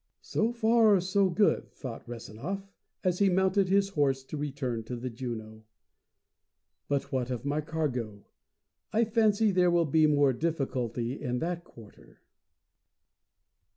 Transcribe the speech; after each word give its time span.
"So 0.23 0.51
far 0.51 0.99
so 0.99 1.29
good," 1.29 1.71
thought 1.75 2.07
Rezanov, 2.09 2.67
as 3.03 3.19
he 3.19 3.29
mounted 3.29 3.69
his 3.69 3.89
horse 3.89 4.23
to 4.23 4.35
return 4.35 4.83
to 4.85 4.95
the 4.95 5.11
Juno. 5.11 5.63
"But 6.87 7.11
what 7.11 7.29
of 7.29 7.45
my 7.45 7.61
cargo? 7.61 8.25
I 8.91 9.05
fancy 9.05 9.51
there 9.51 9.69
will 9.69 9.85
be 9.85 10.07
more 10.07 10.33
difficulty 10.33 11.21
in 11.21 11.37
that 11.37 11.63
quarter." 11.63 12.19